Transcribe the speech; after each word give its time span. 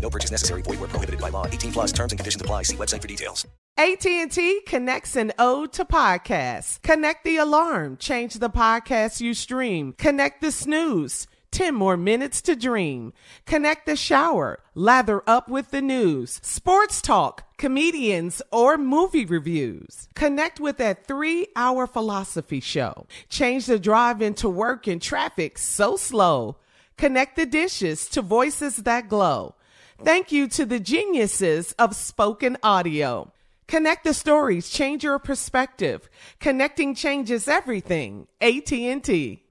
No 0.00 0.10
purchase 0.10 0.30
necessary. 0.30 0.62
Void 0.62 0.80
where 0.80 0.88
prohibited 0.88 1.20
by 1.20 1.28
law. 1.28 1.46
18 1.46 1.72
plus 1.72 1.92
terms 1.92 2.12
and 2.12 2.18
conditions 2.18 2.42
apply. 2.42 2.62
See 2.64 2.76
website 2.76 3.02
for 3.02 3.08
details. 3.08 3.46
AT&T 3.76 4.60
connects 4.66 5.16
an 5.16 5.32
ode 5.38 5.72
to 5.72 5.84
podcasts. 5.84 6.82
Connect 6.82 7.24
the 7.24 7.36
alarm. 7.38 7.96
Change 7.96 8.34
the 8.34 8.50
podcast 8.50 9.20
you 9.20 9.32
stream. 9.32 9.94
Connect 9.96 10.42
the 10.42 10.50
snooze. 10.50 11.26
10 11.52 11.74
more 11.74 11.96
minutes 11.96 12.42
to 12.42 12.54
dream. 12.54 13.12
Connect 13.46 13.86
the 13.86 13.96
shower. 13.96 14.62
Lather 14.74 15.22
up 15.26 15.48
with 15.48 15.70
the 15.70 15.80
news. 15.82 16.40
Sports 16.42 17.02
talk, 17.02 17.56
comedians, 17.56 18.40
or 18.52 18.76
movie 18.78 19.24
reviews. 19.24 20.08
Connect 20.14 20.60
with 20.60 20.76
that 20.76 21.06
three 21.06 21.48
hour 21.56 21.86
philosophy 21.86 22.60
show. 22.60 23.06
Change 23.28 23.66
the 23.66 23.78
drive 23.78 24.22
into 24.22 24.48
work 24.48 24.86
in 24.86 25.00
traffic 25.00 25.58
so 25.58 25.96
slow. 25.96 26.56
Connect 26.96 27.34
the 27.34 27.46
dishes 27.46 28.08
to 28.10 28.22
voices 28.22 28.76
that 28.76 29.08
glow. 29.08 29.54
Thank 30.02 30.32
you 30.32 30.48
to 30.48 30.64
the 30.64 30.80
geniuses 30.80 31.72
of 31.72 31.94
spoken 31.94 32.56
audio. 32.62 33.32
Connect 33.68 34.02
the 34.02 34.14
stories, 34.14 34.70
change 34.70 35.04
your 35.04 35.18
perspective. 35.18 36.08
Connecting 36.40 36.94
changes 36.94 37.46
everything. 37.46 38.26
AT&T. 38.40 39.42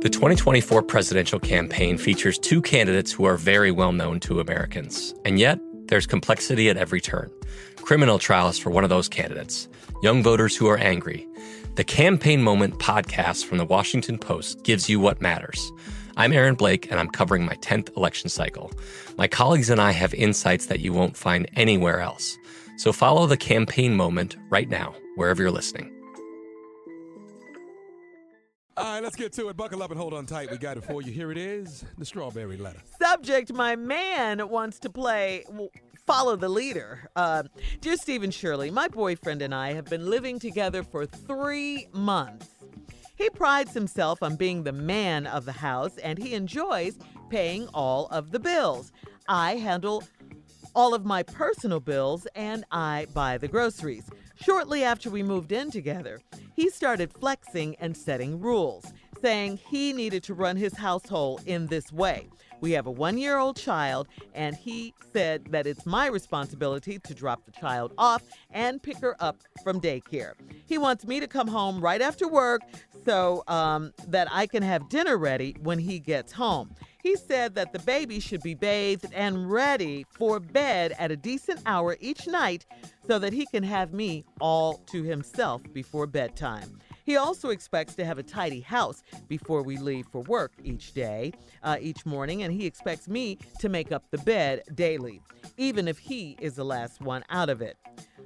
The 0.00 0.08
2024 0.10 0.82
presidential 0.82 1.38
campaign 1.38 1.98
features 1.98 2.38
two 2.38 2.62
candidates 2.62 3.12
who 3.12 3.26
are 3.26 3.36
very 3.36 3.70
well 3.70 3.92
known 3.92 4.18
to 4.20 4.40
Americans. 4.40 5.14
And 5.26 5.38
yet, 5.38 5.60
there's 5.88 6.06
complexity 6.06 6.70
at 6.70 6.78
every 6.78 7.02
turn. 7.02 7.30
Criminal 7.76 8.18
trials 8.18 8.58
for 8.58 8.70
one 8.70 8.82
of 8.82 8.88
those 8.88 9.10
candidates, 9.10 9.68
young 10.02 10.22
voters 10.22 10.56
who 10.56 10.68
are 10.68 10.78
angry. 10.78 11.28
The 11.74 11.84
Campaign 11.84 12.42
Moment 12.42 12.78
podcast 12.78 13.44
from 13.44 13.58
the 13.58 13.66
Washington 13.66 14.16
Post 14.16 14.64
gives 14.64 14.88
you 14.88 15.00
what 15.00 15.20
matters. 15.20 15.70
I'm 16.20 16.34
Aaron 16.34 16.54
Blake, 16.54 16.90
and 16.90 17.00
I'm 17.00 17.08
covering 17.08 17.46
my 17.46 17.54
10th 17.54 17.96
election 17.96 18.28
cycle. 18.28 18.70
My 19.16 19.26
colleagues 19.26 19.70
and 19.70 19.80
I 19.80 19.92
have 19.92 20.12
insights 20.12 20.66
that 20.66 20.80
you 20.80 20.92
won't 20.92 21.16
find 21.16 21.48
anywhere 21.56 22.02
else. 22.02 22.36
So 22.76 22.92
follow 22.92 23.26
the 23.26 23.38
campaign 23.38 23.96
moment 23.96 24.36
right 24.50 24.68
now, 24.68 24.94
wherever 25.16 25.40
you're 25.40 25.50
listening. 25.50 25.90
All 28.76 28.84
right, 28.84 29.02
let's 29.02 29.16
get 29.16 29.32
to 29.32 29.48
it. 29.48 29.56
Buckle 29.56 29.82
up 29.82 29.92
and 29.92 29.98
hold 29.98 30.12
on 30.12 30.26
tight. 30.26 30.50
We 30.50 30.58
got 30.58 30.76
it 30.76 30.84
for 30.84 31.00
you. 31.00 31.10
Here 31.10 31.32
it 31.32 31.38
is 31.38 31.86
the 31.96 32.04
strawberry 32.04 32.58
letter. 32.58 32.82
Subject 33.00 33.50
My 33.54 33.74
man 33.74 34.46
wants 34.50 34.78
to 34.80 34.90
play 34.90 35.46
Follow 36.06 36.36
the 36.36 36.50
Leader. 36.50 37.08
Uh, 37.16 37.44
Dear 37.80 37.96
Steve 37.96 38.24
and 38.24 38.34
Shirley, 38.34 38.70
my 38.70 38.88
boyfriend 38.88 39.40
and 39.40 39.54
I 39.54 39.72
have 39.72 39.86
been 39.86 40.10
living 40.10 40.38
together 40.38 40.82
for 40.82 41.06
three 41.06 41.88
months. 41.94 42.46
He 43.20 43.28
prides 43.28 43.74
himself 43.74 44.22
on 44.22 44.36
being 44.36 44.62
the 44.62 44.72
man 44.72 45.26
of 45.26 45.44
the 45.44 45.52
house 45.52 45.98
and 45.98 46.18
he 46.18 46.32
enjoys 46.32 46.98
paying 47.28 47.68
all 47.74 48.06
of 48.06 48.30
the 48.30 48.40
bills. 48.40 48.92
I 49.28 49.56
handle 49.56 50.04
all 50.74 50.94
of 50.94 51.04
my 51.04 51.22
personal 51.22 51.80
bills 51.80 52.26
and 52.34 52.64
I 52.70 53.08
buy 53.12 53.36
the 53.36 53.46
groceries. 53.46 54.08
Shortly 54.36 54.82
after 54.84 55.10
we 55.10 55.22
moved 55.22 55.52
in 55.52 55.70
together, 55.70 56.22
he 56.56 56.70
started 56.70 57.12
flexing 57.12 57.76
and 57.76 57.94
setting 57.94 58.40
rules, 58.40 58.90
saying 59.22 59.58
he 59.68 59.92
needed 59.92 60.22
to 60.24 60.34
run 60.34 60.56
his 60.56 60.76
household 60.76 61.42
in 61.46 61.66
this 61.66 61.92
way. 61.92 62.28
We 62.60 62.72
have 62.72 62.86
a 62.86 62.90
one 62.90 63.16
year 63.16 63.38
old 63.38 63.56
child, 63.56 64.08
and 64.34 64.54
he 64.54 64.92
said 65.12 65.46
that 65.50 65.66
it's 65.66 65.86
my 65.86 66.06
responsibility 66.08 66.98
to 66.98 67.14
drop 67.14 67.44
the 67.44 67.52
child 67.52 67.92
off 67.96 68.22
and 68.50 68.82
pick 68.82 68.98
her 68.98 69.16
up 69.20 69.38
from 69.64 69.80
daycare. 69.80 70.32
He 70.66 70.76
wants 70.76 71.06
me 71.06 71.20
to 71.20 71.26
come 71.26 71.48
home 71.48 71.80
right 71.80 72.02
after 72.02 72.28
work 72.28 72.60
so 73.04 73.42
um, 73.48 73.92
that 74.08 74.28
I 74.30 74.46
can 74.46 74.62
have 74.62 74.88
dinner 74.88 75.16
ready 75.16 75.56
when 75.62 75.78
he 75.78 75.98
gets 75.98 76.32
home. 76.32 76.74
He 77.02 77.16
said 77.16 77.54
that 77.54 77.72
the 77.72 77.78
baby 77.78 78.20
should 78.20 78.42
be 78.42 78.54
bathed 78.54 79.06
and 79.14 79.50
ready 79.50 80.04
for 80.10 80.38
bed 80.38 80.94
at 80.98 81.10
a 81.10 81.16
decent 81.16 81.60
hour 81.64 81.96
each 81.98 82.26
night 82.26 82.66
so 83.06 83.18
that 83.18 83.32
he 83.32 83.46
can 83.46 83.62
have 83.62 83.94
me 83.94 84.24
all 84.38 84.74
to 84.92 85.02
himself 85.02 85.62
before 85.72 86.06
bedtime. 86.06 86.78
He 87.04 87.16
also 87.16 87.50
expects 87.50 87.94
to 87.94 88.04
have 88.04 88.18
a 88.18 88.22
tidy 88.22 88.60
house 88.60 89.02
before 89.28 89.62
we 89.62 89.76
leave 89.76 90.06
for 90.06 90.22
work 90.22 90.52
each 90.64 90.92
day, 90.92 91.32
uh, 91.62 91.76
each 91.80 92.06
morning, 92.06 92.42
and 92.42 92.52
he 92.52 92.66
expects 92.66 93.08
me 93.08 93.38
to 93.58 93.68
make 93.68 93.92
up 93.92 94.04
the 94.10 94.18
bed 94.18 94.62
daily, 94.74 95.20
even 95.56 95.88
if 95.88 95.98
he 95.98 96.36
is 96.40 96.54
the 96.54 96.64
last 96.64 97.00
one 97.00 97.24
out 97.30 97.48
of 97.48 97.60
it. 97.60 97.76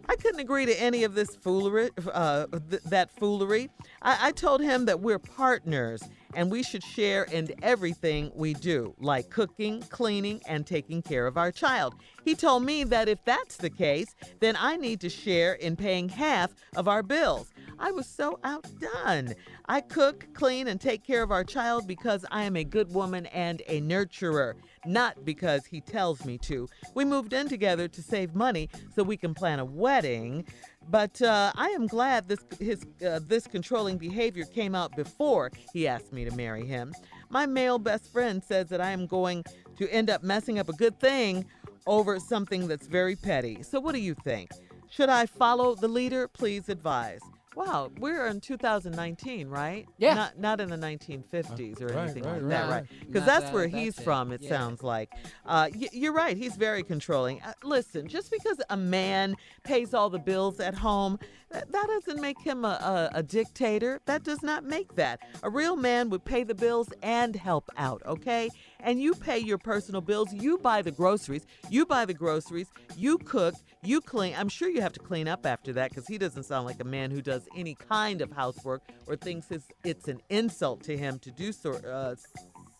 I 0.09 0.17
couldn't 0.17 0.41
agree 0.41 0.67
to 0.67 0.83
any 0.83 1.05
of 1.05 1.15
this 1.15 1.35
foolery, 1.37 1.91
uh, 2.13 2.47
th- 2.71 2.83
that 2.85 3.11
foolery. 3.19 3.71
I-, 4.03 4.29
I 4.29 4.33
told 4.33 4.61
him 4.61 4.85
that 4.87 5.01
we're 5.01 5.19
partners 5.19 6.03
and 6.35 6.51
we 6.51 6.63
should 6.63 6.83
share 6.83 7.25
in 7.25 7.49
everything 7.63 8.31
we 8.35 8.55
do, 8.55 8.95
like 8.99 9.31
cooking, 9.31 9.81
cleaning, 9.89 10.43
and 10.49 10.67
taking 10.67 11.01
care 11.01 11.27
of 11.27 11.37
our 11.37 11.53
child. 11.53 11.95
He 12.25 12.35
told 12.35 12.65
me 12.65 12.85
that 12.85 13.09
if 13.09 13.25
that's 13.25 13.57
the 13.57 13.71
case, 13.71 14.15
then 14.41 14.57
I 14.59 14.77
need 14.77 15.01
to 15.01 15.09
share 15.09 15.55
in 15.55 15.77
paying 15.77 16.09
half 16.09 16.53
of 16.77 16.89
our 16.89 17.03
bills. 17.03 17.53
I 17.79 17.91
was 17.91 18.07
so 18.07 18.39
outdone. 18.45 19.35
I 19.67 19.81
cook, 19.81 20.27
clean, 20.35 20.69
and 20.69 20.81
take 20.81 21.05
care 21.05 21.23
of 21.23 21.31
our 21.31 21.45
child 21.45 21.87
because 21.87 22.25
I 22.31 22.45
am 22.45 22.57
a 22.57 22.65
good 22.65 22.93
woman 22.93 23.27
and 23.27 23.63
a 23.67 23.81
nurturer, 23.81 24.55
not 24.87 25.25
because 25.25 25.67
he 25.67 25.81
tells 25.81 26.25
me 26.25 26.39
to. 26.39 26.69
We 26.95 27.05
moved 27.05 27.33
in 27.33 27.49
together 27.49 27.89
to 27.89 28.03
save 28.03 28.35
money 28.35 28.69
so 28.95 29.03
we 29.03 29.17
can 29.17 29.35
plan 29.35 29.59
a 29.59 29.65
wedding. 29.65 30.47
But 30.91 31.21
uh, 31.23 31.53
I 31.55 31.69
am 31.69 31.87
glad 31.87 32.29
this 32.29 32.45
his 32.59 32.85
uh, 33.07 33.21
this 33.27 33.47
controlling 33.47 33.97
behavior 33.97 34.45
came 34.45 34.75
out 34.75 34.95
before 34.97 35.51
he 35.73 35.89
asked 35.89 36.13
me 36.13 36.25
to 36.25 36.37
marry 36.37 36.67
him. 36.67 36.93
My 37.31 37.47
male 37.47 37.79
best 37.79 38.13
friend 38.13 38.43
says 38.43 38.69
that 38.69 38.81
I 38.81 38.91
am 38.91 39.07
going 39.07 39.45
to 39.77 39.89
end 39.89 40.11
up 40.11 40.23
messing 40.23 40.59
up 40.59 40.69
a 40.69 40.75
good 40.75 41.01
thing 41.01 41.47
over 41.87 42.21
something 42.21 42.67
that's 42.69 42.87
very 42.87 43.17
petty. 43.17 43.63
So 43.63 43.81
what 43.81 43.95
do 43.95 44.01
you 44.01 44.15
think? 44.15 44.51
Should 44.91 45.09
I 45.09 45.27
follow 45.27 45.75
the 45.75 45.89
leader? 45.89 46.29
Please 46.29 46.69
advise. 46.69 47.21
Wow, 47.55 47.91
we're 47.99 48.27
in 48.27 48.41
2019, 48.41 49.49
right? 49.49 49.87
Yeah. 49.99 50.15
Not 50.15 50.39
not 50.39 50.61
in 50.61 50.71
the 50.71 50.77
1950s 50.77 51.81
or 51.81 51.87
right, 51.89 51.97
anything 52.05 52.25
right, 52.25 52.41
like 52.43 52.49
that, 52.51 52.63
right. 52.63 52.71
right? 52.71 52.85
Because 53.07 53.25
that's 53.25 53.45
that- 53.47 53.55
where 53.55 53.67
that's 53.69 53.77
he's 53.83 53.99
it. 53.99 54.03
from. 54.03 54.33
It 54.33 54.43
Yeah. 54.43 54.51
sounds 54.51 54.83
like. 54.83 55.13
Uh, 55.47 55.69
y- 55.75 55.89
you're 55.93 56.13
right. 56.13 56.37
He's 56.37 56.57
very 56.57 56.83
controlling. 56.83 57.41
Uh, 57.43 57.53
listen, 57.63 58.09
just 58.09 58.31
because 58.31 58.61
a 58.71 58.77
man 58.77 59.37
pays 59.63 59.95
all 59.95 60.11
the 60.11 60.19
bills 60.19 60.59
at 60.61 60.75
home, 60.75 61.19
that, 61.51 61.71
that 61.71 61.87
doesn't 61.87 62.21
make 62.21 62.41
him 62.41 62.65
a, 62.65 63.11
a, 63.15 63.19
a 63.19 63.23
dictator. 63.23 64.01
That 64.07 64.25
does 64.25 64.43
not 64.43 64.65
make 64.65 64.97
that. 64.97 65.21
A 65.45 65.51
real 65.51 65.77
man 65.77 66.11
would 66.11 66.25
pay 66.25 66.43
the 66.43 66.55
bills 66.55 66.89
and 67.03 67.37
help 67.37 67.71
out. 67.77 68.03
Okay, 68.07 68.51
and 68.85 69.01
you 69.01 69.15
pay 69.15 69.39
your 69.39 69.59
personal 69.59 70.01
bills. 70.01 70.33
You 70.33 70.59
buy 70.59 70.83
the 70.83 70.93
groceries. 70.93 71.47
You 71.71 71.87
buy 71.87 72.05
the 72.05 72.15
groceries. 72.15 72.69
You 72.97 73.19
cook. 73.19 73.55
You 73.83 74.01
clean. 74.01 74.35
I'm 74.37 74.49
sure 74.49 74.69
you 74.69 74.83
have 74.83 74.93
to 74.93 75.01
clean 75.01 75.27
up 75.27 75.45
after 75.47 75.73
that 75.73 75.91
because 75.91 76.07
he 76.07 76.19
doesn't 76.19 76.45
sound 76.45 76.67
like 76.67 76.81
a 76.81 76.85
man 76.85 77.11
who 77.11 77.21
does 77.21 77.49
any 77.57 77.75
kind 77.75 78.21
of 78.21 78.31
housework 78.31 78.83
or 79.07 79.17
thinks 79.17 79.51
it's, 79.51 79.67
it's 79.83 80.07
an 80.09 80.21
insult 80.29 80.83
to 80.85 80.97
him 80.97 81.19
to 81.21 81.31
do 81.31 81.51
so, 81.51 81.73
uh, 81.73 82.15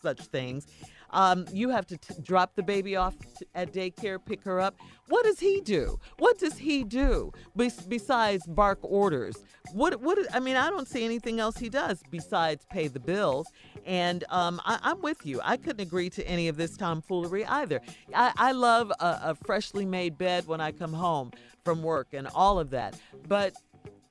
such 0.03 0.21
things. 0.27 0.67
Um, 1.15 1.47
you 1.53 1.71
have 1.71 1.87
to 1.87 1.97
t- 1.97 2.15
drop 2.23 2.55
the 2.57 2.63
baby 2.63 2.97
off 2.97 3.15
t- 3.39 3.47
at 3.55 3.73
daycare, 3.73 4.19
pick 4.23 4.43
her 4.45 4.61
up. 4.61 4.77
What 5.09 5.25
does 5.25 5.39
he 5.39 5.61
do? 5.61 5.99
What 6.19 6.39
does 6.39 6.59
he 6.59 6.83
do 6.85 7.33
bes- 7.57 7.83
besides 7.83 8.47
bark 8.47 8.79
orders? 8.83 9.37
What? 9.73 10.01
What? 10.01 10.19
I 10.35 10.41
mean, 10.41 10.57
I 10.57 10.71
don't 10.71 10.89
see 10.89 11.05
anything 11.05 11.41
else 11.41 11.57
he 11.57 11.69
does 11.69 12.03
besides 12.11 12.67
pay 12.71 12.89
the 12.89 13.01
bills. 13.01 13.49
And 13.87 14.25
um, 14.29 14.61
I, 14.65 14.79
I'm 14.83 15.01
with 15.01 15.25
you. 15.25 15.41
I 15.45 15.57
couldn't 15.57 15.81
agree 15.81 16.11
to 16.11 16.27
any 16.27 16.49
of 16.49 16.57
this 16.57 16.77
tomfoolery 16.77 17.45
either. 17.47 17.81
I, 18.15 18.33
I 18.37 18.53
love 18.53 18.91
a, 18.99 19.21
a 19.23 19.35
freshly 19.47 19.87
made 19.87 20.19
bed 20.19 20.47
when 20.47 20.61
I 20.61 20.73
come 20.73 20.93
home 20.93 21.31
from 21.65 21.83
work 21.83 22.09
and 22.13 22.27
all 22.35 22.59
of 22.59 22.71
that. 22.71 22.99
But 23.29 23.55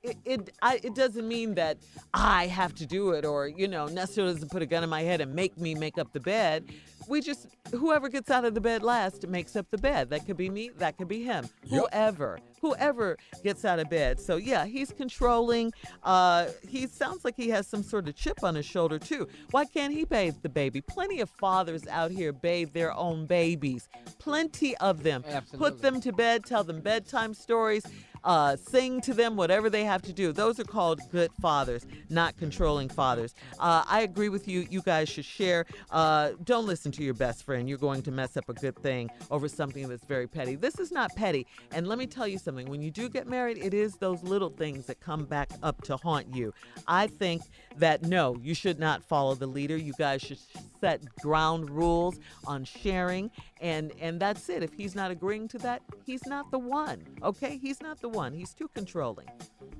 it 0.04 0.16
it, 0.24 0.50
I, 0.62 0.80
it 0.82 0.94
doesn't 0.94 1.26
mean 1.26 1.54
that 1.54 1.78
I 2.12 2.46
have 2.46 2.74
to 2.76 2.86
do 2.86 3.12
it 3.12 3.24
or 3.24 3.48
you 3.48 3.66
know 3.66 3.86
Nestor 3.86 4.22
doesn't 4.22 4.50
put 4.50 4.62
a 4.62 4.66
gun 4.66 4.84
in 4.84 4.90
my 4.90 5.02
head 5.02 5.20
and 5.20 5.34
make 5.34 5.56
me 5.58 5.74
make 5.74 5.98
up 5.98 6.12
the 6.12 6.20
bed. 6.20 6.66
We 7.08 7.20
just 7.20 7.46
whoever 7.70 8.08
gets 8.08 8.30
out 8.30 8.44
of 8.44 8.54
the 8.54 8.60
bed 8.60 8.82
last 8.82 9.26
makes 9.26 9.56
up 9.56 9.66
the 9.70 9.78
bed. 9.78 10.10
That 10.10 10.26
could 10.26 10.36
be 10.36 10.50
me. 10.50 10.70
That 10.78 10.96
could 10.96 11.08
be 11.08 11.22
him. 11.22 11.48
Whoever 11.68 12.38
whoever 12.64 13.18
gets 13.42 13.64
out 13.66 13.78
of 13.78 13.90
bed. 13.90 14.18
So 14.18 14.36
yeah, 14.36 14.64
he's 14.64 14.90
controlling. 14.90 15.72
Uh, 16.02 16.46
he 16.66 16.86
sounds 16.86 17.22
like 17.22 17.34
he 17.36 17.50
has 17.50 17.66
some 17.66 17.82
sort 17.82 18.08
of 18.08 18.16
chip 18.16 18.42
on 18.42 18.54
his 18.54 18.64
shoulder 18.64 18.98
too. 18.98 19.28
Why 19.50 19.66
can't 19.66 19.92
he 19.92 20.04
bathe 20.04 20.36
the 20.42 20.48
baby? 20.48 20.80
Plenty 20.80 21.20
of 21.20 21.28
fathers 21.28 21.86
out 21.88 22.10
here 22.10 22.32
bathe 22.32 22.72
their 22.72 22.92
own 22.94 23.26
babies. 23.26 23.88
Plenty 24.18 24.74
of 24.78 25.02
them. 25.02 25.24
Absolutely. 25.28 25.58
Put 25.58 25.82
them 25.82 26.00
to 26.00 26.12
bed. 26.12 26.46
Tell 26.46 26.64
them 26.64 26.80
bedtime 26.80 27.34
stories 27.34 27.84
uh, 28.24 28.56
sing 28.56 29.00
to 29.02 29.14
them, 29.14 29.36
whatever 29.36 29.70
they 29.70 29.84
have 29.84 30.02
to 30.02 30.12
do. 30.12 30.32
Those 30.32 30.58
are 30.58 30.64
called 30.64 31.00
good 31.12 31.30
fathers, 31.40 31.86
not 32.08 32.36
controlling 32.36 32.88
fathers. 32.88 33.34
Uh, 33.58 33.84
I 33.86 34.00
agree 34.02 34.28
with 34.28 34.48
you. 34.48 34.66
You 34.70 34.82
guys 34.82 35.08
should 35.08 35.24
share. 35.24 35.66
Uh, 35.90 36.32
don't 36.44 36.66
listen 36.66 36.90
to 36.92 37.04
your 37.04 37.14
best 37.14 37.44
friend. 37.44 37.68
You're 37.68 37.78
going 37.78 38.02
to 38.02 38.10
mess 38.10 38.36
up 38.36 38.48
a 38.48 38.54
good 38.54 38.76
thing 38.76 39.10
over 39.30 39.48
something 39.48 39.88
that's 39.88 40.04
very 40.04 40.26
petty. 40.26 40.56
This 40.56 40.78
is 40.78 40.90
not 40.90 41.14
petty. 41.14 41.46
And 41.72 41.86
let 41.86 41.98
me 41.98 42.06
tell 42.06 42.26
you 42.26 42.38
something. 42.38 42.68
When 42.68 42.82
you 42.82 42.90
do 42.90 43.08
get 43.08 43.26
married, 43.26 43.58
it 43.58 43.74
is 43.74 43.96
those 43.96 44.22
little 44.22 44.50
things 44.50 44.86
that 44.86 45.00
come 45.00 45.24
back 45.24 45.50
up 45.62 45.82
to 45.82 45.96
haunt 45.96 46.34
you. 46.34 46.52
I 46.86 47.06
think 47.06 47.42
that 47.76 48.02
no, 48.02 48.36
you 48.42 48.54
should 48.54 48.78
not 48.78 49.04
follow 49.04 49.34
the 49.34 49.46
leader. 49.46 49.76
You 49.76 49.92
guys 49.98 50.22
should 50.22 50.38
set 50.80 51.02
ground 51.16 51.70
rules 51.70 52.18
on 52.46 52.64
sharing 52.64 53.30
and 53.64 53.92
and 53.98 54.20
that's 54.20 54.48
it. 54.50 54.62
If 54.62 54.74
he's 54.74 54.94
not 54.94 55.10
agreeing 55.10 55.48
to 55.48 55.58
that, 55.58 55.82
he's 56.04 56.24
not 56.26 56.50
the 56.50 56.58
one. 56.58 57.02
Okay? 57.22 57.56
He's 57.56 57.80
not 57.80 57.98
the 58.00 58.10
one. 58.10 58.34
He's 58.34 58.52
too 58.52 58.68
controlling. 58.74 59.28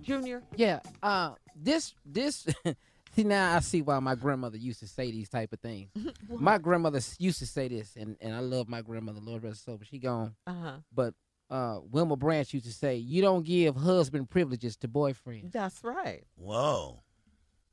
Junior, 0.03 0.43
Yeah. 0.57 0.81
Uh, 1.03 1.33
this 1.55 1.95
this. 2.05 2.47
see 3.15 3.25
now 3.25 3.55
I 3.55 3.61
see 3.61 3.83
why 3.83 3.99
my 4.01 4.15
grandmother 4.15 4.57
used 4.57 4.81
to 4.81 4.89
say 4.89 5.11
these 5.11 5.29
type 5.29 5.53
of 5.53 5.61
things. 5.61 5.91
my 6.31 6.57
grandmother 6.59 7.01
used 7.19 7.39
to 7.41 7.47
say 7.47 7.69
this, 7.69 7.95
and, 7.97 8.17
and 8.21 8.35
I 8.35 8.41
love 8.41 8.69
my 8.69 8.81
grandmother. 8.81 9.21
Lord 9.21 9.45
rest 9.45 9.67
her 9.67 9.73
soul, 9.73 9.77
but 9.77 9.87
she 9.87 9.99
gone. 9.99 10.35
uh-huh. 10.47 10.79
But 10.93 11.15
uh, 11.51 11.81
Wilma 11.91 12.17
Branch 12.17 12.53
used 12.55 12.67
to 12.67 12.73
say, 12.73 12.97
"You 12.97 13.21
don't 13.21 13.45
give 13.45 13.77
husband 13.77 14.31
privileges 14.31 14.77
to 14.79 14.89
boyfriends." 14.89 15.53
That's 15.53 15.85
right. 15.85 16.25
Whoa. 16.37 17.03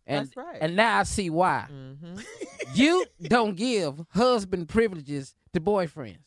And, 0.07 0.25
That's 0.25 0.35
right. 0.35 0.57
And 0.59 0.75
now 0.75 0.99
I 0.99 1.03
see 1.03 1.29
why. 1.29 1.67
Mm-hmm. 1.71 2.19
you 2.73 3.05
don't 3.21 3.55
give 3.55 4.01
husband 4.09 4.67
privileges 4.67 5.35
to 5.53 5.59
boyfriends. 5.61 6.19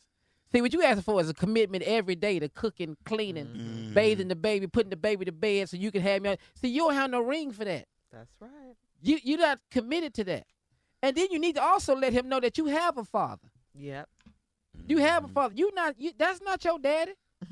See, 0.51 0.61
what 0.61 0.71
you 0.73 0.83
asking 0.83 1.03
for 1.03 1.19
is 1.19 1.29
a 1.29 1.33
commitment 1.33 1.83
every 1.83 2.15
day 2.15 2.39
to 2.39 2.47
cooking, 2.49 2.95
cleaning, 3.05 3.45
Mm-hmm. 3.47 3.93
bathing 3.93 4.27
the 4.29 4.35
baby, 4.35 4.67
putting 4.67 4.89
the 4.89 4.95
baby 4.95 5.25
to 5.25 5.31
bed 5.31 5.69
so 5.69 5.75
you 5.77 5.91
can 5.91 6.01
have 6.01 6.21
me. 6.21 6.29
on- 6.29 6.37
See, 6.55 6.69
you 6.69 6.81
don't 6.83 6.93
have 6.93 7.09
no 7.11 7.19
ring 7.21 7.51
for 7.51 7.65
that. 7.65 7.85
That's 8.11 8.31
right. 8.39 8.75
You 9.01 9.19
you're 9.23 9.39
not 9.39 9.59
committed 9.71 10.13
to 10.15 10.23
that. 10.25 10.45
And 11.03 11.15
then 11.15 11.27
you 11.31 11.39
need 11.39 11.55
to 11.55 11.61
also 11.63 11.95
let 11.95 12.13
him 12.13 12.29
know 12.29 12.39
that 12.39 12.57
you 12.57 12.65
have 12.67 12.97
a 12.97 13.03
father. 13.03 13.49
Yep. 13.75 14.07
You 14.87 14.97
have 14.99 15.25
a 15.25 15.27
father. 15.27 15.53
You 15.55 15.71
not 15.75 15.99
you 15.99 16.11
that's 16.17 16.41
not 16.41 16.63
your 16.63 16.79
daddy. 16.79 17.13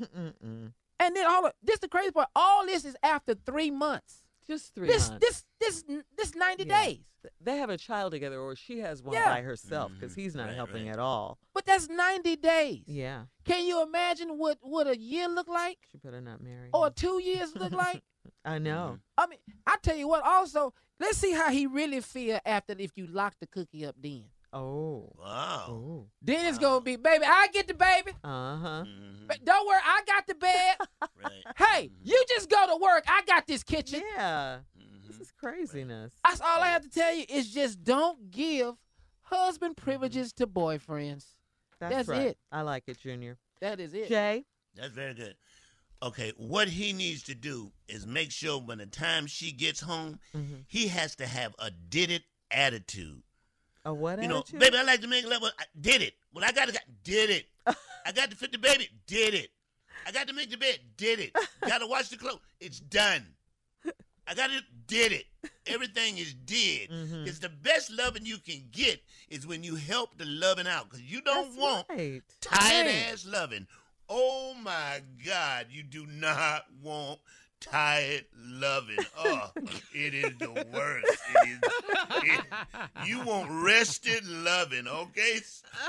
And 1.00 1.14
then 1.16 1.26
all 1.26 1.44
of 1.46 1.52
this 1.62 1.80
the 1.80 1.88
crazy 1.88 2.12
part, 2.12 2.28
all 2.36 2.64
this 2.64 2.84
is 2.84 2.96
after 3.02 3.34
three 3.34 3.70
months. 3.70 4.23
Just 4.46 4.74
three 4.74 4.88
This 4.88 5.08
months. 5.10 5.24
this 5.26 5.44
this 5.60 6.02
this 6.16 6.34
90 6.34 6.64
Yeah. 6.64 6.84
days. 6.84 6.98
They 7.40 7.56
have 7.56 7.70
a 7.70 7.78
child 7.78 8.12
together, 8.12 8.38
or 8.38 8.54
she 8.54 8.80
has 8.80 9.02
one 9.02 9.14
Yeah. 9.14 9.24
by 9.34 9.40
herself 9.40 9.90
mm, 9.90 9.94
because 10.00 10.14
he's 10.14 10.34
not 10.34 10.48
Right, 10.48 10.54
helping 10.56 10.84
right. 10.86 10.92
at 10.92 10.98
all. 10.98 11.38
But 11.54 11.64
that's 11.64 11.88
90 11.88 12.36
days. 12.36 12.82
Yeah. 12.86 13.24
Can 13.46 13.64
you 13.64 13.82
imagine 13.82 14.36
what 14.36 14.58
what 14.60 14.86
a 14.86 14.98
year 14.98 15.28
look 15.28 15.48
like? 15.48 15.78
She 15.90 15.96
better 15.98 16.20
not 16.20 16.42
marry. 16.42 16.68
Or 16.74 16.88
him. 16.88 16.92
two 16.94 17.20
years 17.22 17.54
look 17.56 17.72
like? 17.86 18.02
I 18.44 18.58
know. 18.58 18.98
Mm-hmm. 18.98 19.18
I 19.18 19.26
mean, 19.26 19.38
I 19.66 19.76
tell 19.82 19.96
you 19.96 20.08
what. 20.08 20.22
Also, 20.24 20.74
let's 21.00 21.16
see 21.18 21.32
how 21.32 21.50
he 21.50 21.66
really 21.66 22.00
feel 22.00 22.38
after 22.44 22.74
if 22.78 22.92
you 22.96 23.06
lock 23.06 23.34
the 23.40 23.46
cookie 23.46 23.86
up. 23.86 23.96
Then, 23.98 24.24
Oh. 24.54 25.12
Wow. 25.18 25.66
Oh. 25.68 26.06
then 26.22 26.46
it's 26.46 26.58
gonna 26.58 26.80
be, 26.80 26.96
baby. 26.96 27.24
I 27.26 27.48
get 27.52 27.66
the 27.68 27.74
baby. 27.74 28.12
Uh 28.22 28.56
huh. 28.56 28.84
Mhm. 28.86 29.26
But 29.26 29.44
don't 29.44 29.66
worry, 29.66 29.80
I 29.84 30.02
got 30.06 30.26
the 30.26 30.34
bed. 30.34 30.76
Right. 31.24 31.42
hey, 31.56 31.90
you 32.02 32.22
just 32.28 32.50
go 32.50 32.66
to 32.66 32.76
work. 32.82 33.04
I 33.08 33.22
got 33.26 33.46
this 33.46 33.62
kitchen. 33.62 34.02
Yeah. 34.14 34.58
This 35.06 35.16
Mhm. 35.16 35.20
is 35.22 35.30
craziness. 35.32 36.12
That's 36.24 36.40
all 36.40 36.60
I 36.60 36.68
have 36.68 36.82
to 36.82 36.90
tell 36.90 37.14
you 37.14 37.24
is 37.28 37.50
just 37.50 37.82
don't 37.82 38.30
give 38.30 38.74
husband 39.22 39.76
privileges 39.78 40.32
to 40.34 40.46
boyfriends. 40.46 41.24
That's, 41.80 41.94
That's 41.94 42.08
right. 42.08 42.26
it. 42.28 42.38
I 42.52 42.60
like 42.62 42.84
it, 42.88 42.98
Junior. 42.98 43.38
That 43.60 43.80
is 43.80 43.94
it. 43.94 44.08
Jay. 44.08 44.44
That's 44.74 44.92
very 44.92 45.14
good. 45.14 45.34
Okay, 46.02 46.32
what 46.36 46.68
he 46.68 46.92
needs 46.92 47.22
to 47.24 47.34
do 47.34 47.72
is 47.88 48.06
make 48.06 48.30
sure 48.30 48.60
when 48.60 48.78
the 48.78 48.86
time 48.86 49.26
she 49.26 49.50
gets 49.52 49.80
home, 49.80 50.20
Mm-hmm. 50.36 50.56
he 50.66 50.88
has 50.88 51.16
to 51.16 51.26
have 51.26 51.54
a 51.58 51.70
did 51.70 52.10
it 52.10 52.24
attitude. 52.50 53.22
A 53.84 53.92
what 53.92 54.22
You 54.22 54.28
know, 54.28 54.44
baby, 54.58 54.76
I 54.78 54.82
like 54.82 55.00
to 55.02 55.08
make 55.08 55.26
love. 55.28 55.42
I 55.44 55.64
did 55.80 56.00
it. 56.02 56.14
Well, 56.32 56.44
I 56.44 56.52
got 56.52 56.68
to 56.68 56.78
did 57.02 57.30
it. 57.30 57.46
I 58.06 58.12
got 58.12 58.30
to 58.30 58.36
fit 58.36 58.52
the 58.52 58.58
baby. 58.58 58.88
Did 59.06 59.34
it. 59.34 59.50
I 60.06 60.12
got 60.12 60.26
to 60.28 60.34
make 60.34 60.50
the 60.50 60.56
bed. 60.56 60.78
Did 60.96 61.20
it. 61.20 61.32
Got 61.60 61.78
to 61.78 61.86
wash 61.86 62.08
the 62.08 62.16
clothes. 62.16 62.40
It's 62.60 62.80
done. 62.80 63.26
I 64.26 64.34
got 64.34 64.48
to 64.50 64.60
did 64.86 65.12
it. 65.12 65.24
Everything 65.66 66.16
is 66.18 66.32
did. 66.34 66.90
Mhm. 66.90 67.26
It's 67.26 67.38
the 67.40 67.50
best 67.50 67.90
loving 67.90 68.24
you 68.24 68.38
can 68.38 68.64
get 68.70 69.02
is 69.28 69.46
when 69.46 69.62
you 69.62 69.74
help 69.74 70.16
the 70.16 70.24
loving 70.24 70.66
out 70.66 70.84
because 70.88 71.02
you 71.02 71.20
don't 71.20 71.48
That's 71.50 71.58
want 71.58 71.86
right. 71.90 72.22
tired 72.40 72.86
Right. 72.86 72.94
ass 73.12 73.26
loving. 73.26 73.66
Oh 74.08 74.54
my 74.54 75.02
God, 75.26 75.66
you 75.70 75.82
do 75.82 76.06
not 76.06 76.64
want 76.82 77.20
tired 77.70 78.24
loving. 78.36 78.98
Oh, 79.18 79.50
it 79.94 80.14
is 80.14 80.36
the 80.38 80.50
worst. 80.72 81.18
It 81.44 81.48
is, 81.48 81.58
it- 82.24 82.44
you 83.06 83.20
want 83.24 83.48
rested 83.50 84.26
loving, 84.26 84.86
okay? 84.86 85.40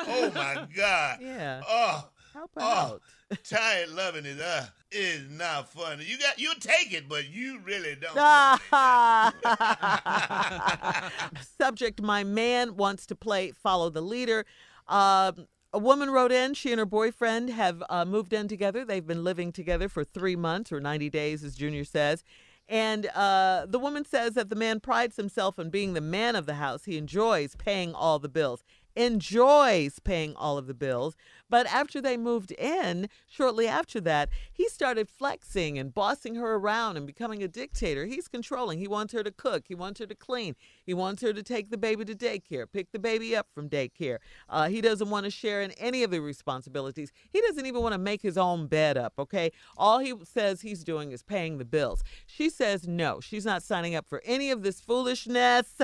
Oh 0.08 0.32
my 0.34 0.65
God. 0.75 1.20
Yeah. 1.22 1.62
Oh, 1.67 2.10
Help 2.34 2.51
oh, 2.58 2.62
out. 2.63 3.01
tired 3.44 3.89
loving 3.89 4.25
is 4.25 4.39
uh 4.41 4.65
is 4.91 5.29
not 5.29 5.70
fun. 5.70 6.00
You 6.05 6.17
got 6.17 6.39
you 6.39 6.53
take 6.60 6.91
it, 6.94 7.08
but 7.08 7.29
you 7.29 7.60
really 7.60 7.96
don't. 7.96 8.15
Subject: 11.58 12.01
My 12.01 12.24
man 12.24 12.75
wants 12.75 13.05
to 13.08 13.15
play 13.15 13.51
follow 13.51 13.89
the 13.89 14.01
leader. 14.01 14.46
Um, 14.88 15.48
a 15.75 15.77
woman 15.77 16.10
wrote 16.10 16.32
in. 16.32 16.53
She 16.53 16.72
and 16.72 16.79
her 16.79 16.86
boyfriend 16.86 17.50
have 17.50 17.84
uh, 17.89 18.05
moved 18.05 18.32
in 18.32 18.48
together. 18.48 18.86
They've 18.86 19.05
been 19.05 19.25
living 19.25 19.51
together 19.51 19.89
for 19.89 20.05
three 20.05 20.38
months 20.38 20.72
or 20.72 20.79
90 20.79 21.10
days, 21.10 21.44
as 21.44 21.53
Junior 21.53 21.84
says. 21.84 22.24
And 22.70 23.08
uh, 23.08 23.65
the 23.67 23.77
woman 23.77 24.05
says 24.05 24.36
that 24.36 24.50
the 24.50 24.55
man 24.55 24.79
prides 24.79 25.17
himself 25.17 25.60
on 25.60 25.70
being 25.70 25.94
the 25.94 26.01
man 26.01 26.38
of 26.38 26.46
the 26.46 26.55
house. 26.55 26.86
He 26.86 26.98
enjoys 26.98 27.58
paying 27.58 27.94
all 27.94 28.20
the 28.20 28.29
bills. 28.29 28.63
Enjoys 28.96 30.00
paying 30.00 30.36
all 30.36 30.58
of 30.58 30.68
the 30.68 30.74
bills. 30.74 31.16
But 31.50 31.68
after 31.68 32.02
they 32.02 32.18
moved 32.18 32.52
in, 32.54 33.08
shortly 33.28 33.68
after 33.68 34.02
that, 34.02 34.30
he 34.52 34.68
started 34.68 35.08
flexing 35.08 35.78
and 35.78 35.94
bossing 35.94 36.36
her 36.36 36.56
around 36.56 36.98
and 36.98 37.06
becoming 37.06 37.44
a 37.44 37.48
dictator. 37.48 38.06
He's 38.06 38.28
controlling. 38.28 38.80
He 38.80 38.88
wants 38.88 39.14
her 39.14 39.24
to 39.24 39.32
cook. 39.32 39.66
He 39.68 39.75
wants 39.75 40.00
her 40.00 40.08
to 40.08 40.16
clean. 40.16 40.56
He 40.86 40.94
wants 40.94 41.22
her 41.22 41.34
to 41.34 41.44
take 41.44 41.70
the 41.70 41.78
baby 41.78 42.04
to 42.06 42.16
daycare, 42.16 42.66
pick 42.72 42.92
the 42.92 43.00
baby 43.00 43.36
up 43.36 43.48
from 43.54 43.70
daycare. 43.70 44.18
Uh, 44.50 44.70
he 44.70 44.82
doesn't 44.82 45.10
want 45.10 45.25
to 45.25 45.32
share 45.32 45.62
in 45.62 45.72
any 45.74 46.04
of 46.04 46.10
the 46.10 46.20
responsibilities. 46.20 47.12
He 47.30 47.42
doesn't 47.42 47.66
even 47.66 47.82
want 47.82 47.94
to 47.94 48.00
make 48.00 48.22
his 48.22 48.38
own 48.38 48.68
bed 48.68 48.98
up, 48.98 49.14
okay? 49.20 49.52
All 49.78 50.00
he 50.00 50.14
says 50.24 50.62
he's 50.62 50.84
doing 50.84 51.12
is 51.12 51.22
paying 51.22 51.58
the 51.58 51.66
bills. 51.66 52.04
She 52.25 52.50
says 52.50 52.88
no, 52.88 53.20
she's 53.20 53.46
not 53.46 53.62
signing 53.62 53.94
up 53.94 54.08
for 54.08 54.22
any 54.25 54.50
of 54.50 54.64
this 54.64 54.82
foolishness. 54.82 55.80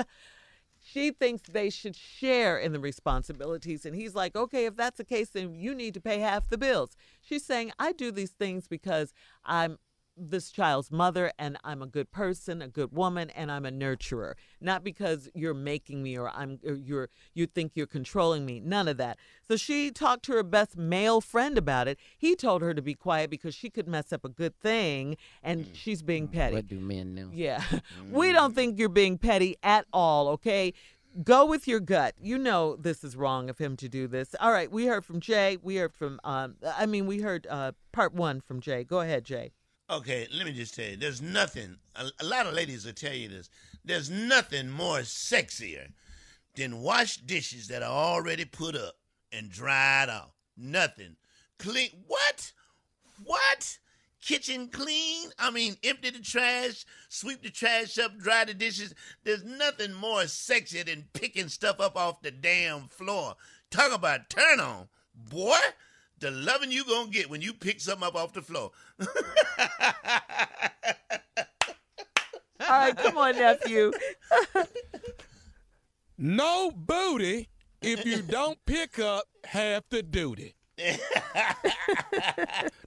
She 0.92 1.10
thinks 1.10 1.48
they 1.48 1.70
should 1.70 1.96
share 1.96 2.58
in 2.58 2.72
the 2.72 2.80
responsibilities. 2.80 3.86
And 3.86 3.96
he's 3.96 4.14
like, 4.14 4.36
okay, 4.36 4.66
if 4.66 4.76
that's 4.76 4.98
the 4.98 5.04
case, 5.04 5.30
then 5.30 5.54
you 5.54 5.74
need 5.74 5.94
to 5.94 6.00
pay 6.00 6.18
half 6.18 6.48
the 6.48 6.58
bills. 6.58 6.96
She's 7.22 7.44
saying, 7.44 7.72
I 7.78 7.92
do 7.92 8.10
these 8.10 8.32
things 8.32 8.68
because 8.68 9.14
I'm 9.44 9.78
this 10.16 10.50
child's 10.50 10.90
mother 10.90 11.32
and 11.38 11.56
I'm 11.64 11.82
a 11.82 11.86
good 11.86 12.10
person, 12.10 12.62
a 12.62 12.68
good 12.68 12.92
woman, 12.92 13.30
and 13.30 13.50
I'm 13.50 13.64
a 13.64 13.70
nurturer. 13.70 14.34
Not 14.60 14.84
because 14.84 15.28
you're 15.34 15.54
making 15.54 16.02
me 16.02 16.16
or 16.18 16.30
I'm 16.30 16.58
or 16.66 16.74
you're 16.74 17.08
you 17.34 17.46
think 17.46 17.72
you're 17.74 17.86
controlling 17.86 18.44
me. 18.44 18.60
None 18.60 18.88
of 18.88 18.96
that. 18.98 19.18
So 19.46 19.56
she 19.56 19.90
talked 19.90 20.24
to 20.26 20.32
her 20.32 20.42
best 20.42 20.76
male 20.76 21.20
friend 21.20 21.56
about 21.58 21.88
it. 21.88 21.98
He 22.16 22.34
told 22.36 22.62
her 22.62 22.74
to 22.74 22.82
be 22.82 22.94
quiet 22.94 23.30
because 23.30 23.54
she 23.54 23.70
could 23.70 23.88
mess 23.88 24.12
up 24.12 24.24
a 24.24 24.28
good 24.28 24.58
thing 24.60 25.16
and 25.42 25.68
she's 25.72 26.02
being 26.02 26.28
petty. 26.28 26.54
What 26.56 26.68
do 26.68 26.80
men 26.80 27.14
know? 27.14 27.30
Yeah. 27.32 27.62
We 28.10 28.32
don't 28.32 28.54
think 28.54 28.78
you're 28.78 28.88
being 28.88 29.16
petty 29.16 29.56
at 29.62 29.86
all, 29.92 30.28
okay? 30.28 30.74
Go 31.24 31.46
with 31.46 31.66
your 31.66 31.80
gut. 31.80 32.14
You 32.20 32.38
know 32.38 32.76
this 32.76 33.04
is 33.04 33.16
wrong 33.16 33.48
of 33.50 33.58
him 33.58 33.76
to 33.78 33.88
do 33.88 34.06
this. 34.06 34.34
All 34.40 34.50
right, 34.50 34.70
we 34.70 34.86
heard 34.86 35.04
from 35.04 35.20
Jay. 35.20 35.58
We 35.62 35.76
heard 35.76 35.92
from 35.92 36.20
um 36.24 36.56
I 36.64 36.86
mean 36.86 37.06
we 37.06 37.20
heard 37.20 37.46
uh 37.48 37.72
part 37.92 38.14
1 38.14 38.40
from 38.40 38.60
Jay. 38.60 38.84
Go 38.84 39.00
ahead, 39.00 39.24
Jay. 39.24 39.52
Okay, 39.92 40.26
let 40.32 40.46
me 40.46 40.52
just 40.52 40.74
tell 40.74 40.86
you, 40.86 40.96
there's 40.96 41.20
nothing, 41.20 41.76
a, 41.96 42.06
a 42.20 42.24
lot 42.24 42.46
of 42.46 42.54
ladies 42.54 42.86
will 42.86 42.94
tell 42.94 43.12
you 43.12 43.28
this, 43.28 43.50
there's 43.84 44.08
nothing 44.08 44.70
more 44.70 45.00
sexier 45.00 45.88
than 46.56 46.80
wash 46.80 47.18
dishes 47.18 47.68
that 47.68 47.82
are 47.82 47.92
already 47.92 48.46
put 48.46 48.74
up 48.74 48.94
and 49.32 49.50
dried 49.50 50.08
off. 50.08 50.32
Nothing. 50.56 51.16
Clean, 51.58 51.90
what? 52.06 52.52
What? 53.22 53.78
Kitchen 54.22 54.68
clean? 54.68 55.28
I 55.38 55.50
mean, 55.50 55.76
empty 55.84 56.08
the 56.08 56.20
trash, 56.20 56.86
sweep 57.10 57.42
the 57.42 57.50
trash 57.50 57.98
up, 57.98 58.16
dry 58.16 58.46
the 58.46 58.54
dishes. 58.54 58.94
There's 59.24 59.44
nothing 59.44 59.92
more 59.92 60.26
sexy 60.26 60.82
than 60.84 61.08
picking 61.12 61.48
stuff 61.48 61.80
up 61.80 61.98
off 61.98 62.22
the 62.22 62.30
damn 62.30 62.88
floor. 62.88 63.34
Talk 63.70 63.92
about 63.92 64.30
turn 64.30 64.58
on, 64.58 64.88
boy. 65.14 65.58
The 66.22 66.30
loving 66.30 66.70
you 66.70 66.84
gonna 66.84 67.10
get 67.10 67.28
when 67.28 67.42
you 67.42 67.52
pick 67.52 67.80
something 67.80 68.06
up 68.06 68.14
off 68.14 68.32
the 68.32 68.42
floor. 68.42 68.70
All 72.60 72.68
right, 72.68 72.96
come 72.96 73.18
on, 73.18 73.34
nephew. 73.34 73.90
No 76.18 76.70
booty 76.70 77.48
if 77.80 78.04
you 78.04 78.22
don't 78.22 78.56
pick 78.64 79.00
up 79.00 79.24
half 79.42 79.82
the 79.88 80.04
duty. 80.04 80.54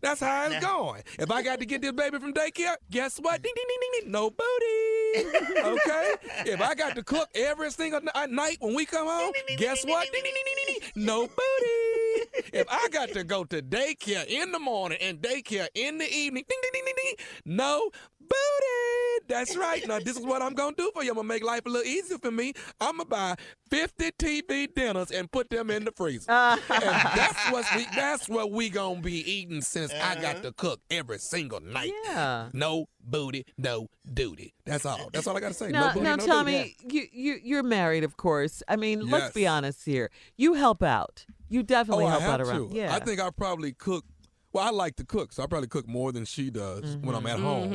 That's 0.02 0.22
how 0.22 0.46
it's 0.50 0.66
going. 0.66 1.04
If 1.20 1.30
I 1.30 1.42
got 1.42 1.60
to 1.60 1.66
get 1.66 1.82
this 1.82 1.92
baby 1.92 2.18
from 2.18 2.34
daycare, 2.34 2.76
guess 2.90 3.18
what? 3.18 3.42
Ding, 3.42 3.52
ding, 3.54 3.66
ding, 3.68 3.78
ding, 3.82 3.92
ding. 4.04 4.12
No 4.12 4.30
booty. 4.30 5.28
Okay? 5.60 6.14
If 6.46 6.62
I 6.62 6.76
got 6.76 6.96
to 6.96 7.04
cook 7.04 7.28
every 7.36 7.72
single 7.72 8.00
night 8.30 8.58
when 8.62 8.74
we 8.74 8.86
come 8.86 9.08
home, 9.08 9.34
guess 9.58 9.84
what? 9.84 10.10
Ding, 10.14 10.24
ding, 10.24 10.34
ding, 10.34 10.44
ding, 10.46 10.56
ding, 10.66 10.80
ding. 10.96 11.06
No 11.06 11.28
booty. 11.28 11.85
If 12.54 12.68
I 12.70 12.88
got 12.92 13.10
to 13.10 13.24
go 13.24 13.44
to 13.46 13.62
daycare 13.62 14.26
in 14.28 14.52
the 14.52 14.60
morning 14.60 14.98
and 15.02 15.20
daycare 15.20 15.68
in 15.74 15.98
the 15.98 16.12
evening, 16.12 16.44
ding, 16.48 16.60
ding, 16.62 16.72
ding, 16.74 16.84
ding, 16.86 16.96
ding. 16.96 17.26
No. 17.46 17.90
That's 19.28 19.56
right. 19.56 19.86
Now, 19.88 20.00
this 20.00 20.18
is 20.18 20.26
what 20.26 20.42
I'm 20.42 20.54
going 20.54 20.76
to 20.76 20.82
do 20.84 20.92
for 20.94 21.04
you. 21.04 21.12
I'm 21.12 21.16
going 21.16 21.28
to 21.28 21.34
make 21.34 21.44
life 21.44 21.66
a 21.66 21.70
little 21.70 21.88
easier 21.88 22.18
for 22.18 22.32
me. 22.32 22.54
I'm 22.80 22.98
going 22.98 23.06
to 23.06 23.10
buy 23.10 23.36
50 23.70 24.12
TV 24.12 24.74
dinners 24.74 25.12
and 25.12 25.32
put 25.32 25.50
them 25.50 25.70
in 25.70 25.86
the 25.86 25.92
freezer. 25.92 26.32
Uh. 26.32 26.58
and 26.70 26.84
that's 26.84 27.52
what 27.52 27.66
we 27.76 27.86
that's 27.96 28.30
what 28.30 28.52
we 28.52 28.70
going 28.70 28.98
to 28.98 29.02
be 29.02 29.30
eating 29.30 29.62
since 29.62 29.94
I 29.94 30.16
got 30.16 30.36
uh-huh. 30.36 30.42
to 30.44 30.52
cook 30.54 30.82
every 30.90 31.20
single 31.20 31.60
night. 31.60 31.92
Yeah. 32.06 32.50
No 32.54 32.88
booty, 33.04 33.46
no 33.58 33.90
duty. 34.12 34.54
That's 34.66 34.86
all. 34.86 35.10
That's 35.12 35.28
all 35.28 35.38
I 35.38 35.40
got 35.40 35.50
to 35.50 35.54
say. 35.54 35.70
Now, 35.70 35.88
no 35.88 35.94
booty, 35.94 36.04
now 36.04 36.16
no 36.16 36.26
Tommy, 36.26 36.76
duty. 36.82 36.96
you, 36.96 37.08
you 37.12 37.40
you're 37.44 37.64
married, 37.64 38.04
of 38.04 38.18
course. 38.18 38.64
I 38.68 38.76
mean, 38.76 39.10
let's 39.10 39.34
be 39.34 39.48
honest 39.48 39.86
here. 39.86 40.10
You 40.38 40.54
help 40.54 40.84
out. 40.84 41.26
You 41.48 41.64
definitely 41.64 42.06
oh, 42.06 42.10
help 42.10 42.22
I 42.22 42.26
have 42.26 42.42
out 42.42 42.48
around. 42.48 42.70
to. 42.70 42.76
Yeah. 42.76 42.96
I 42.96 43.00
think 43.00 43.20
I 43.20 43.30
probably 43.30 43.72
cook. 43.72 44.06
Well, 44.56 44.64
I 44.66 44.70
like 44.70 44.96
to 44.96 45.04
cook, 45.06 45.34
so 45.34 45.44
I 45.44 45.48
probably 45.48 45.68
cook 45.68 45.86
more 45.86 46.14
than 46.14 46.24
she 46.24 46.50
does 46.50 46.96
when 47.02 47.14
I'm 47.14 47.28
at 47.28 47.40
home. 47.42 47.74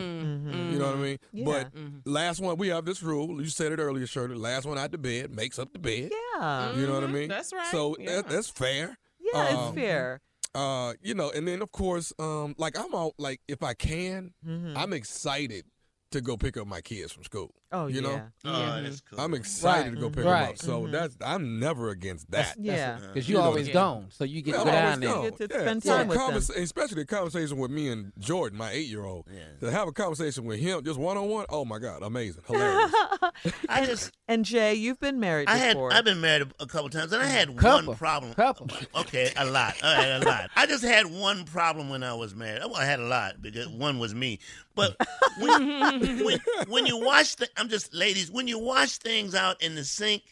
You 0.73 0.79
know 0.79 0.87
what 0.87 0.97
I 0.97 0.99
mean? 0.99 1.19
Yeah. 1.31 1.45
But 1.45 1.73
last 2.07 2.41
one, 2.41 2.57
we 2.57 2.69
have 2.69 2.87
this 2.87 3.03
rule. 3.03 3.39
You 3.43 3.49
said 3.51 3.73
it 3.73 3.79
earlier, 3.79 4.07
Shirley. 4.07 4.35
Last 4.35 4.65
one 4.65 4.79
out 4.79 4.91
the 4.91 4.97
bed 4.97 5.31
makes 5.31 5.59
up 5.59 5.75
the 5.75 5.79
bed. 5.79 6.11
Yeah. 6.11 6.75
You 6.75 6.87
know 6.87 6.95
what 6.95 7.05
I 7.05 7.09
mean? 7.09 7.29
That's 7.29 7.53
right. 7.53 7.67
So 7.71 7.97
Yeah. 7.99 8.17
that, 8.23 8.31
that's 8.31 8.49
fair. 8.49 8.97
Yeah, 9.21 9.45
it's 9.45 9.55
Um, 9.59 9.75
fair. 9.75 10.21
Uh, 10.55 10.95
you 11.03 11.13
know, 11.13 11.31
and 11.31 11.47
then 11.47 11.61
of 11.61 11.71
course, 11.71 12.15
um, 12.19 12.55
like 12.57 12.79
I'm 12.79 12.95
all 12.95 13.15
like, 13.19 13.43
if 13.47 13.63
I 13.63 13.75
can, 13.75 14.33
Mhm. 14.49 14.75
I'm 14.75 14.95
excited 14.95 15.67
to 16.11 16.21
go 16.21 16.37
pick 16.37 16.57
up 16.57 16.67
my 16.67 16.81
kids 16.81 17.13
from 17.13 17.23
school. 17.25 17.55
Oh, 17.73 17.87
you 17.87 17.97
yeah. 17.97 18.01
know, 18.01 18.23
Oh, 18.47 18.83
that's 18.83 19.01
cool. 19.01 19.21
I'm 19.21 19.33
excited 19.33 19.91
Right. 19.91 19.95
to 19.95 20.01
go 20.01 20.11
pick 20.11 20.25
Right. 20.25 20.41
them 20.41 20.51
up. 20.51 20.59
So 20.59 20.83
Mhm. 20.83 20.91
that's 20.93 21.17
I'm 21.25 21.61
never 21.61 21.91
against 21.91 22.29
that. 22.33 22.57
Yeah. 22.59 22.99
Because 22.99 23.29
You 23.29 23.37
you 23.37 23.41
always 23.41 23.69
yeah. 23.69 23.75
gone, 23.75 24.07
so 24.11 24.25
you 24.25 24.43
get 24.43 24.55
Yeah, 24.55 24.59
to 24.59 24.65
go 24.65 24.71
down 24.73 25.01
there. 25.01 25.09
gone. 25.11 25.25
You 25.25 25.31
get 25.31 25.51
to 25.51 25.55
Yeah. 25.57 25.61
spend 25.63 25.83
So 25.85 25.97
time 25.97 26.09
with 26.09 26.19
them. 26.49 26.63
Especially 26.65 26.97
the 26.97 27.07
conversation 27.07 27.59
with 27.59 27.71
me 27.71 27.89
and 27.91 28.13
Jordan, 28.19 28.59
my 28.59 28.73
eight 28.73 28.89
year 28.89 29.05
old. 29.05 29.29
Yeah. 29.33 29.43
To 29.61 29.71
have 29.71 29.87
a 29.87 29.93
conversation 29.93 30.45
with 30.47 30.59
him 30.59 30.83
just 30.85 30.99
one 30.99 31.17
on 31.17 31.29
one, 31.29 31.47
oh 31.49 31.65
my 31.65 31.79
God, 31.79 32.03
amazing. 32.03 32.43
Hilarious. 32.49 32.93
I 33.69 33.87
just, 33.87 34.11
And 34.27 34.45
Jay, 34.45 34.75
you've 34.75 34.99
been 34.99 35.21
married 35.21 35.49
I 35.49 35.57
had, 35.57 35.75
before. 35.75 35.93
I've 35.93 36.05
been 36.05 36.21
married 36.21 36.43
a, 36.59 36.65
a 36.65 36.67
couple 36.67 36.89
times, 36.91 37.13
and 37.13 37.23
I 37.23 37.27
had 37.27 37.57
Couple. 37.57 37.89
one 37.89 37.97
problem. 37.97 38.35
Couple. 38.35 38.69
Okay, 38.97 39.33
a 39.37 39.45
lot. 39.45 39.77
I 39.83 40.03
had 40.03 40.23
a 40.23 40.27
lot. 40.27 40.51
I 40.57 40.67
just 40.67 40.83
had 40.85 41.07
one 41.07 41.45
problem 41.45 41.89
when 41.89 42.03
I 42.03 42.15
was 42.15 42.35
married. 42.35 42.63
Well, 42.65 42.77
I 42.77 42.85
had 42.85 42.99
a 43.01 43.05
lot 43.07 43.41
because 43.41 43.69
one 43.69 43.99
was 44.01 44.13
me. 44.15 44.41
But 44.81 44.97
when, 45.39 46.25
when, 46.25 46.41
when 46.69 46.87
you 46.87 46.99
wash 46.99 47.35
the, 47.35 47.49
I'm 47.57 47.69
just 47.69 47.93
ladies, 47.95 48.31
when 48.31 48.49
you 48.49 48.59
wash 48.59 48.99
things 48.99 49.35
out 49.35 49.63
in 49.63 49.75
the 49.75 49.85
sink, 49.85 50.23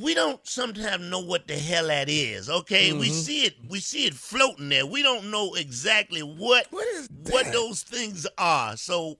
we 0.00 0.14
don't 0.14 0.46
sometimes 0.46 1.10
know 1.10 1.20
what 1.20 1.48
the 1.48 1.56
hell 1.56 1.88
that 1.88 2.08
is. 2.08 2.48
Okay, 2.48 2.92
we 2.92 3.06
mm-hmm. 3.06 3.14
see 3.14 3.44
it, 3.44 3.54
we 3.68 3.80
see 3.80 4.06
it 4.06 4.14
floating 4.14 4.68
there. 4.68 4.86
We 4.86 5.02
don't 5.02 5.30
know 5.30 5.54
exactly 5.54 6.20
what 6.20 6.66
What 6.70 6.86
is 6.88 7.08
what 7.30 7.52
those 7.52 7.82
things 7.82 8.26
are. 8.38 8.76
So 8.76 9.18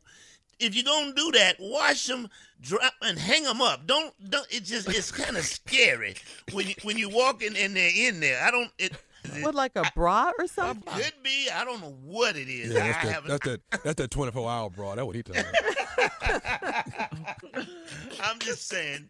if 0.58 0.74
you're 0.74 0.84
gonna 0.84 1.12
do 1.14 1.32
that, 1.32 1.56
wash 1.58 2.06
them, 2.06 2.28
drop, 2.60 2.94
and 3.02 3.18
hang 3.18 3.42
them 3.42 3.60
up. 3.60 3.86
Don't 3.86 4.14
don't. 4.30 4.46
It 4.50 4.64
just 4.64 4.88
it's 4.88 5.10
kind 5.10 5.36
of 5.36 5.44
scary 5.44 6.14
when 6.52 6.68
you 6.68 6.74
when 6.84 6.96
you 6.96 7.08
walk 7.08 7.42
in 7.42 7.56
and 7.56 7.76
they're 7.76 8.08
in 8.08 8.20
there. 8.20 8.42
I 8.42 8.50
don't. 8.50 8.70
It, 8.78 8.92
What, 9.40 9.54
like 9.54 9.72
a 9.76 9.84
bra 9.94 10.32
or 10.38 10.46
something? 10.46 10.82
could 10.92 11.12
be. 11.22 11.48
I 11.52 11.64
don't 11.64 11.80
know 11.80 11.96
what 12.04 12.36
it 12.36 12.48
is. 12.48 12.72
Yeah, 12.72 12.92
that's 12.92 13.04
that, 13.04 13.24
that's 13.26 13.46
that 13.70 13.82
that's 13.84 13.94
that 13.96 14.10
24 14.10 14.50
hour 14.50 14.70
bra. 14.70 14.94
That's 14.94 15.06
what 15.06 15.16
he 15.16 15.22
told 15.22 15.36
me. 15.38 15.42
I'm 18.22 18.38
just 18.40 18.68
saying. 18.68 19.08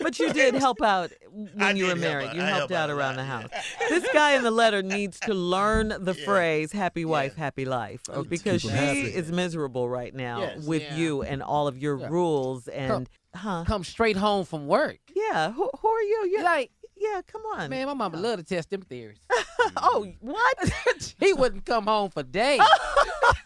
But 0.00 0.18
you 0.18 0.32
did 0.32 0.54
help 0.54 0.80
out 0.82 1.12
when 1.30 1.50
I 1.60 1.70
you 1.72 1.86
were 1.86 1.94
did 1.94 2.02
help 2.02 2.12
married. 2.12 2.28
out. 2.28 2.36
You 2.36 2.42
I 2.42 2.46
helped 2.46 2.58
helped 2.58 2.72
out 2.72 2.90
out 2.90 2.96
around 2.96 3.16
lot, 3.16 3.16
the 3.16 3.24
house. 3.24 3.48
yeah. 3.80 3.88
This 3.88 4.08
guy 4.12 4.32
in 4.36 4.42
the 4.42 4.50
letter 4.50 4.82
needs 4.82 5.18
to 5.20 5.34
learn 5.34 5.88
the 5.88 6.14
Yeah. 6.16 6.24
phrase 6.24 6.72
"happy 6.72 7.04
wife, 7.04 7.34
Yeah. 7.36 7.44
happy 7.44 7.64
life" 7.64 8.00
uh, 8.08 8.14
Oh, 8.16 8.24
because 8.24 8.62
she 8.62 8.68
happy. 8.68 9.00
is 9.02 9.30
miserable 9.30 9.88
right 9.88 10.14
now 10.14 10.40
Yes. 10.40 10.64
with 10.64 10.82
Yeah. 10.82 10.96
you 10.96 11.22
and 11.22 11.42
all 11.42 11.68
of 11.68 11.78
your 11.78 11.98
Yeah. 12.00 12.08
rules 12.08 12.68
and 12.68 13.08
huh? 13.34 13.64
Come 13.66 13.84
straight 13.84 14.16
home 14.16 14.44
from 14.44 14.66
work. 14.66 14.98
Yeah, 15.14 15.52
who, 15.52 15.70
who 15.80 15.88
are 15.88 16.02
you? 16.02 16.30
Yeah, 16.36 16.42
Like, 16.42 16.70
yeah, 17.02 17.20
come 17.26 17.42
on. 17.56 17.70
man, 17.70 17.86
my 17.86 17.94
mama 17.94 18.16
love 18.16 18.38
to 18.38 18.44
test 18.44 18.70
them 18.70 18.82
theories. 18.82 19.18
oh, 19.76 20.06
what? 20.20 20.74
he 21.20 21.32
wouldn't 21.32 21.64
come 21.66 21.84
home 21.86 22.10
for 22.10 22.22
days. 22.22 22.60
Oh. 22.62 23.04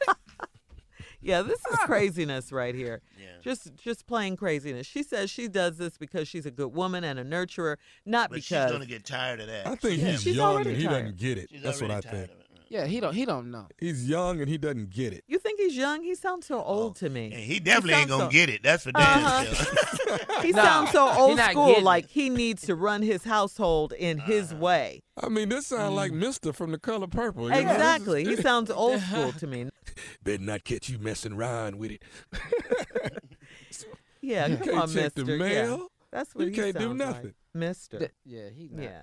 yeah, 1.21 1.43
this 1.43 1.59
is 1.73 1.79
craziness 1.85 2.53
right 2.53 2.75
here. 2.75 3.01
Yeah. 3.19 3.27
Just 3.43 3.75
just 3.77 4.07
plain 4.07 4.37
craziness. 4.37 4.87
She 4.87 5.03
says 5.03 5.31
she 5.31 5.49
does 5.49 5.77
this 5.79 5.97
because 5.99 6.29
she's 6.29 6.47
a 6.47 6.51
good 6.51 6.75
woman 6.75 7.05
and 7.05 7.19
a 7.19 7.25
nurturer, 7.25 7.77
not 8.05 8.31
But 8.31 8.37
she's 8.43 8.49
because 8.51 8.73
gonna 8.73 8.87
get 8.87 9.05
tired 9.05 9.41
of 9.41 9.47
that. 9.49 9.67
I 9.67 9.75
think 9.77 10.01
Yeah, 10.01 10.11
he's 10.13 10.23
she's 10.23 10.37
young 10.37 10.55
already 10.55 10.71
and 10.71 10.79
he 10.79 10.85
tired. 10.87 11.03
doesn't 11.03 11.17
get 11.19 11.39
it. 11.39 11.49
She's 11.51 11.63
That's 11.63 11.81
what 11.81 11.91
I 11.91 11.95
already 11.95 12.09
think. 12.09 12.25
of 12.31 12.31
it. 12.41 12.46
Yeah, 12.69 12.87
he 12.87 13.01
don't. 13.01 13.15
He 13.15 13.25
don't 13.25 13.51
know. 13.51 13.67
He's 13.79 14.09
young 14.09 14.41
and 14.41 14.49
he 14.49 14.59
doesn't 14.59 14.91
get 14.91 15.13
it. 15.13 15.25
you 15.29 15.39
think 15.39 15.59
he's 15.61 15.77
young. 15.77 16.03
He 16.03 16.15
sounds 16.15 16.47
so 16.47 16.63
old 16.63 16.91
Oh, 16.97 16.99
to 17.01 17.09
me. 17.09 17.27
And 17.27 17.43
he 17.43 17.61
definitely 17.61 17.95
ain't 17.95 18.09
gonna 18.09 18.25
so- 18.25 18.31
get 18.31 18.49
it. 18.51 18.63
That's 18.63 18.83
for 18.85 18.93
damn 18.93 19.03
Uh-huh. 19.25 19.45
sure. 19.45 20.19
He 20.43 20.53
Nah, 20.53 20.63
sounds 20.63 20.91
so 20.93 21.09
he 21.13 21.19
old 21.21 21.37
not 21.39 21.51
school, 21.53 21.67
getting 21.69 21.85
like 21.85 22.09
he 22.09 22.29
needs 22.31 22.63
to 22.67 22.75
run 22.75 23.03
his 23.03 23.25
household 23.25 23.93
in 23.93 24.19
his 24.19 24.53
Uh-huh. 24.53 24.61
way. 24.63 25.03
I 25.23 25.29
mean, 25.29 25.49
this 25.49 25.67
sounds 25.69 25.95
like 25.95 26.13
Mister 26.13 26.53
from 26.53 26.73
the 26.73 26.79
Color 26.79 27.07
Purple. 27.09 27.45
you 27.45 27.51
know? 27.51 27.59
Exactly. 27.73 28.25
He 28.25 28.37
sounds 28.43 28.71
old 28.71 29.01
school 29.01 29.33
to 29.33 29.47
me. 29.47 29.69
Better 30.23 30.43
not 30.43 30.65
catch 30.65 30.89
you 30.89 30.99
messing 30.99 31.33
around 31.33 31.77
with 31.79 31.93
it. 31.93 32.03
Yeah, 34.21 34.47
You 34.47 34.57
come 34.57 34.65
can't 34.67 34.79
on, 34.79 34.89
check 34.93 35.15
the 35.15 35.25
mister. 35.25 35.39
mail. 35.39 35.79
Yeah, 35.79 35.87
that's 36.11 36.35
what 36.35 36.45
You 36.47 36.51
he 36.51 36.57
can't 36.57 36.77
do 36.77 36.85
sounds 36.89 36.99
like. 37.01 37.09
nothing. 37.09 37.35
Mister. 37.55 37.99
Th- 37.99 38.11
yeah, 38.25 38.49
he 38.55 38.69
not. 38.73 38.83
Yeah. 38.83 39.03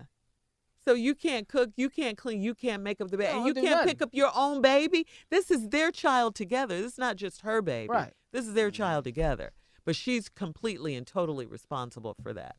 So 0.86 0.94
you 0.94 1.16
can't 1.16 1.48
cook, 1.48 1.70
you 1.76 1.90
can't 1.90 2.18
clean, 2.18 2.42
you 2.42 2.54
can't 2.54 2.84
make 2.84 3.00
up 3.02 3.10
the 3.12 3.18
bed, 3.18 3.32
No, 3.34 3.38
and 3.40 3.48
you 3.48 3.54
can't 3.54 3.66
nothing. 3.70 3.88
pick 3.88 4.02
up 4.02 4.10
your 4.14 4.32
own 4.36 4.62
baby. 4.62 5.06
This 5.30 5.50
is 5.52 5.70
their 5.70 5.92
child 5.92 6.36
together. 6.36 6.82
This 6.82 6.94
is 6.94 6.98
not 6.98 7.16
just 7.16 7.42
her 7.42 7.62
baby. 7.62 7.90
Right. 7.90 8.14
This 8.32 8.46
is 8.48 8.54
their 8.54 8.72
child 8.72 9.04
together. 9.06 9.52
But 9.86 9.96
she's 9.96 10.30
completely 10.30 10.96
and 10.96 11.06
totally 11.06 11.46
responsible 11.46 12.16
for 12.22 12.34
that. 12.34 12.56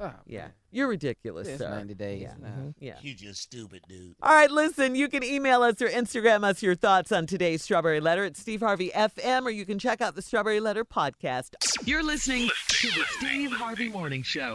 Oh, 0.00 0.12
Yeah. 0.26 0.38
man. 0.42 0.52
You're 0.70 0.86
ridiculous, 0.86 1.48
It's 1.48 1.58
sir. 1.58 1.70
90 1.70 1.94
days. 1.94 2.22
Yeah. 2.22 2.34
Nah. 2.38 2.48
mhm, 2.48 2.74
Yeah. 2.78 2.94
You 3.02 3.14
just 3.14 3.40
stupid, 3.42 3.82
dude. 3.88 4.14
All 4.22 4.32
right, 4.32 4.48
listen, 4.50 4.94
you 4.94 5.08
can 5.08 5.24
email 5.24 5.62
us 5.64 5.82
or 5.82 5.88
Instagram 5.88 6.44
us 6.44 6.62
your 6.62 6.76
thoughts 6.76 7.10
on 7.10 7.26
today's 7.26 7.62
Strawberry 7.62 7.98
Letter 8.00 8.24
at 8.24 8.36
Steve 8.36 8.60
Harvey 8.60 8.90
FM, 8.94 9.44
or 9.44 9.50
you 9.50 9.66
can 9.66 9.80
check 9.80 10.00
out 10.00 10.14
the 10.14 10.22
Strawberry 10.22 10.60
Letter 10.60 10.84
podcast. 10.84 11.54
You're 11.84 12.04
listening 12.04 12.48
to 12.68 12.86
the 12.92 13.04
Steve 13.18 13.50
Harvey 13.50 13.88
Morning 13.88 14.22
Show. 14.22 14.54